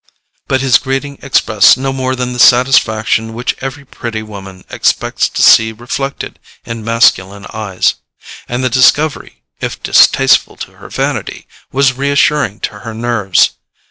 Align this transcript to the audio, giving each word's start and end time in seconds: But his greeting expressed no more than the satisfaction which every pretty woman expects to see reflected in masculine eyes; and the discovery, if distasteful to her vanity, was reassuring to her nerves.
But 0.47 0.61
his 0.61 0.79
greeting 0.79 1.19
expressed 1.21 1.77
no 1.77 1.93
more 1.93 2.15
than 2.15 2.33
the 2.33 2.39
satisfaction 2.39 3.35
which 3.35 3.55
every 3.61 3.85
pretty 3.85 4.23
woman 4.23 4.63
expects 4.71 5.29
to 5.29 5.43
see 5.43 5.71
reflected 5.71 6.39
in 6.65 6.83
masculine 6.83 7.45
eyes; 7.53 7.93
and 8.49 8.63
the 8.63 8.69
discovery, 8.71 9.43
if 9.59 9.83
distasteful 9.83 10.55
to 10.57 10.71
her 10.77 10.89
vanity, 10.89 11.45
was 11.71 11.93
reassuring 11.93 12.61
to 12.61 12.79
her 12.79 12.95
nerves. 12.95 13.51